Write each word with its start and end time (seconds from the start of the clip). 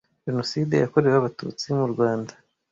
jonoside 0.25 0.73
ya 0.77 0.89
korewe 0.91 1.17
abatutsi 1.19 1.65
mu 1.77 1.85
Rwanda 1.93 2.33